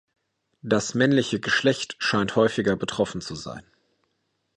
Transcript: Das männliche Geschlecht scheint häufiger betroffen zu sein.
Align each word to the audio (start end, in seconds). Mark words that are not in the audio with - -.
Das 0.63 0.95
männliche 0.95 1.39
Geschlecht 1.39 1.95
scheint 1.99 2.35
häufiger 2.35 2.75
betroffen 2.75 3.21
zu 3.21 3.35
sein. 3.35 3.61